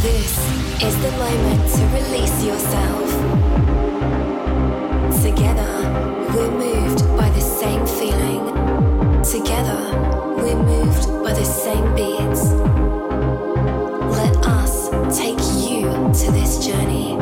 This 0.00 0.38
is 0.80 0.96
the 1.02 1.10
moment 1.10 1.68
to 1.74 1.84
release 1.86 2.44
yourself. 2.44 3.10
Together, 5.20 5.72
we're 6.32 6.52
moved 6.52 7.00
by 7.16 7.28
the 7.30 7.40
same 7.40 7.84
feeling. 7.84 8.44
Together, 9.24 9.80
we're 10.36 10.54
moved 10.54 11.24
by 11.24 11.32
the 11.32 11.44
same 11.44 11.92
beats. 11.96 12.44
Let 14.14 14.36
us 14.46 14.88
take 15.18 15.42
you 15.68 15.90
to 15.90 16.30
this 16.30 16.64
journey. 16.64 17.16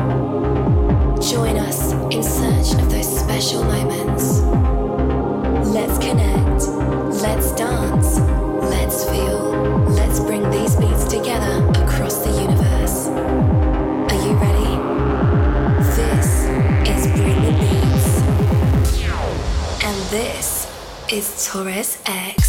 Join 1.19 1.57
us 1.57 1.93
in 2.13 2.21
search 2.21 2.79
of 2.79 2.91
those 2.91 3.19
special 3.19 3.63
moments. 3.63 4.41
Let's 5.73 5.97
connect. 5.97 6.67
Let's 7.23 7.51
dance. 7.53 8.19
Let's 8.69 9.03
feel. 9.05 9.49
Let's 9.95 10.19
bring 10.19 10.47
these 10.51 10.75
beats 10.75 11.05
together 11.05 11.86
this 20.17 20.65
is 21.13 21.45
Torres 21.45 22.01
X. 22.07 22.46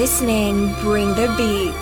listening 0.00 0.72
Bring 0.80 1.08
the 1.08 1.28
Beats. 1.36 1.79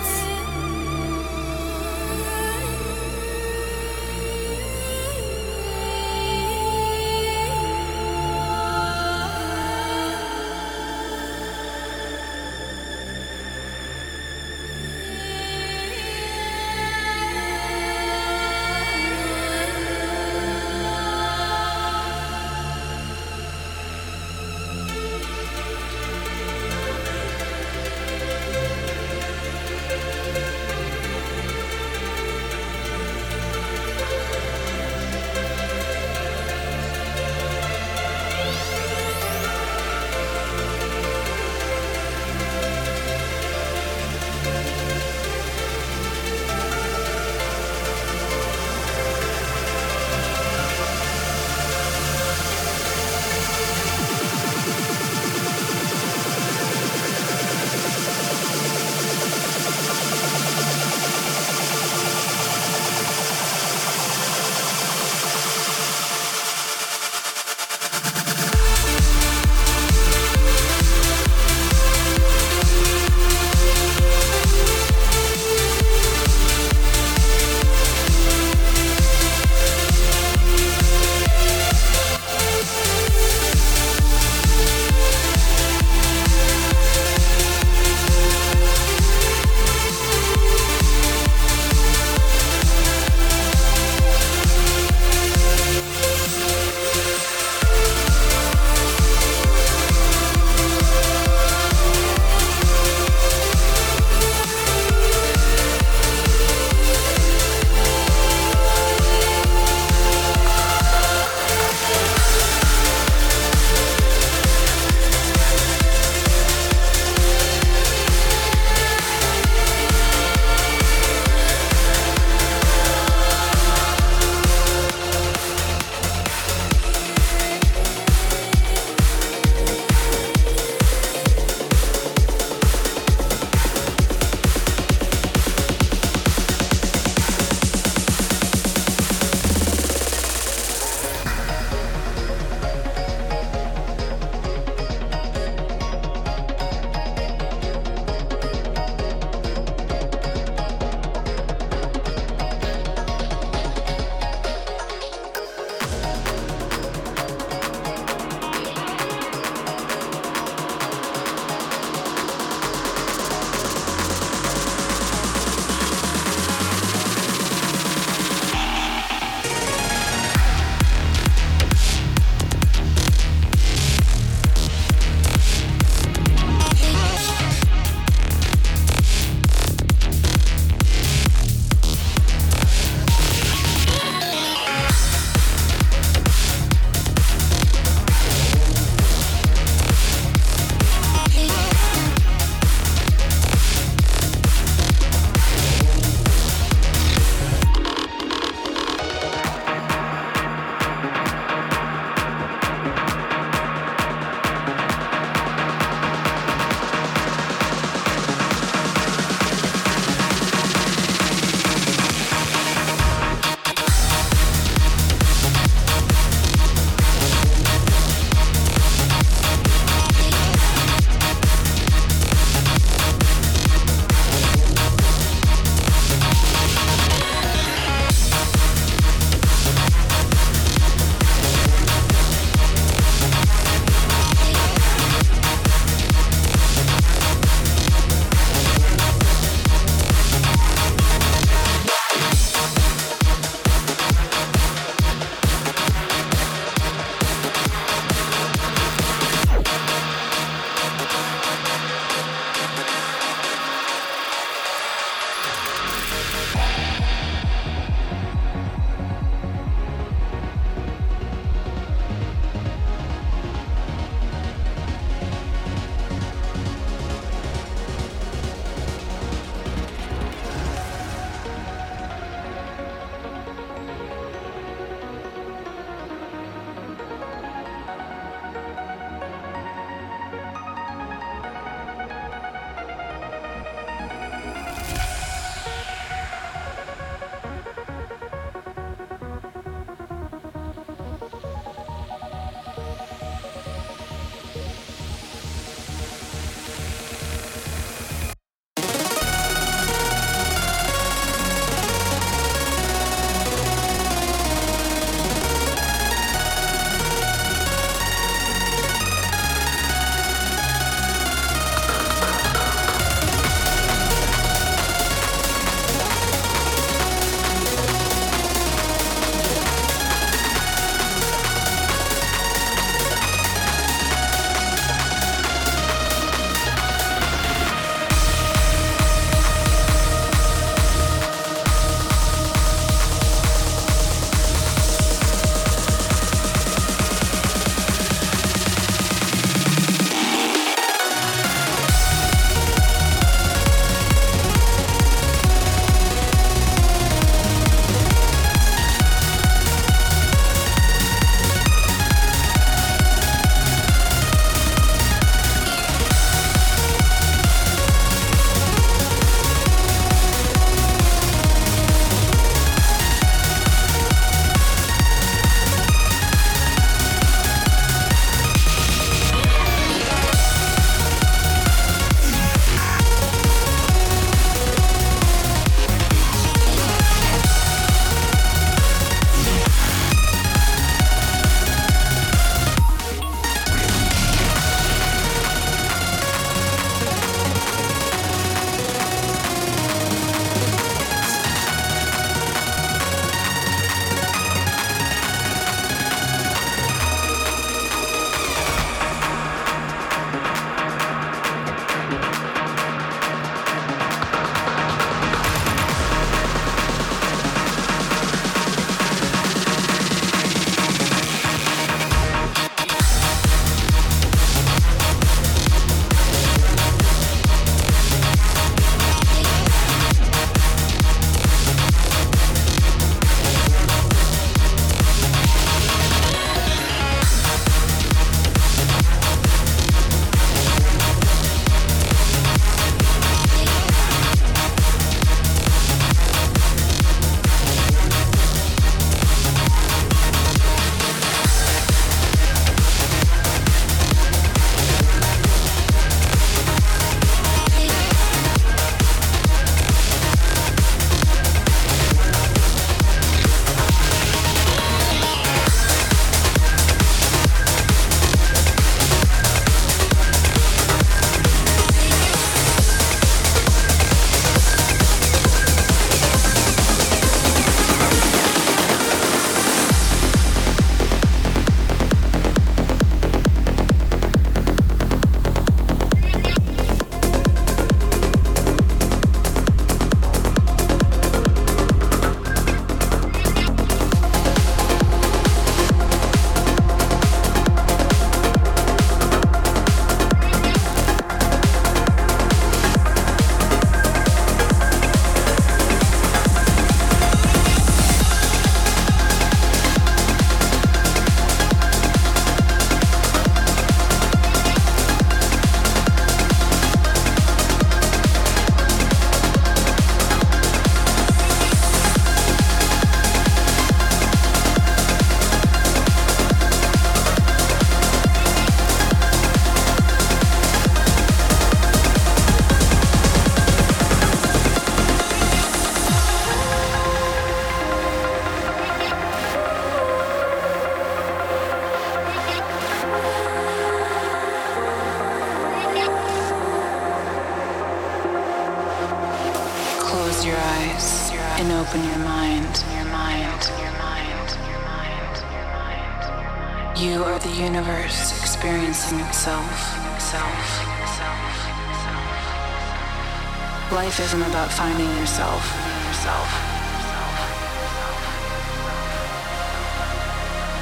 finding 554.79 555.11
yourself, 555.17 555.61
yourself. 556.07 556.47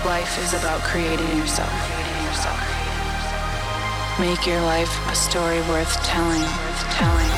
Life 0.06 0.38
is 0.44 0.54
about 0.54 0.82
creating 0.82 1.28
yourself. 1.36 1.74
Make 4.20 4.46
your 4.46 4.62
life 4.62 4.94
a 5.12 5.16
story 5.16 5.62
worth 5.62 5.92
telling, 6.04 6.42
worth 6.42 6.84
telling. 6.94 7.32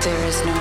There 0.00 0.26
is 0.26 0.38
no 0.46 0.55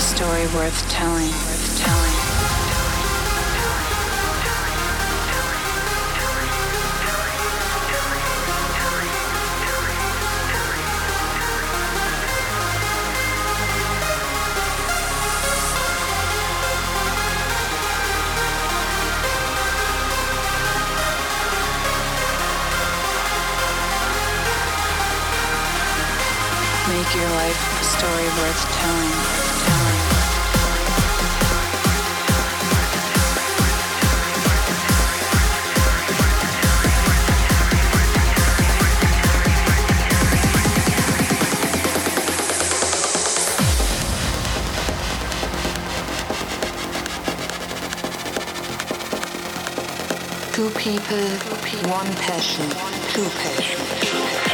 a 0.00 0.02
story 0.02 0.46
worth 0.54 0.88
telling, 0.88 1.28
worth 1.28 1.78
telling. 1.78 2.16
Make 26.88 27.14
your 27.14 27.28
life 27.36 27.80
a 27.80 27.84
story 27.84 28.28
worth 28.40 28.64
telling. 28.78 29.39
people, 50.80 51.18
one 51.90 52.06
passion, 52.16 52.66
two 53.12 53.28
passions. 53.42 54.49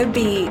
Bring 0.00 0.12
the 0.12 0.49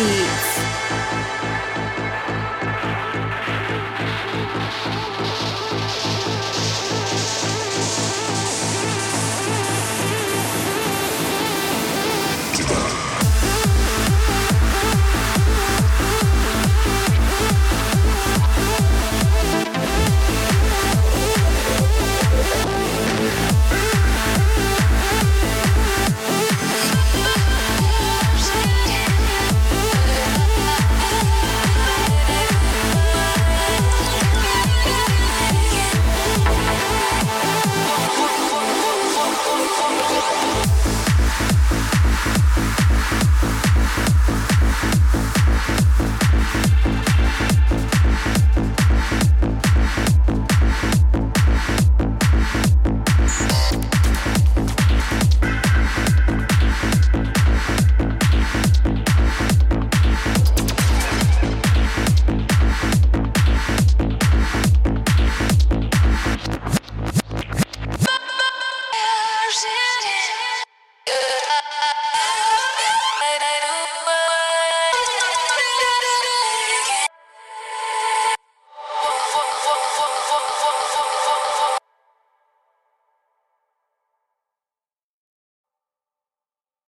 the. 0.00 0.29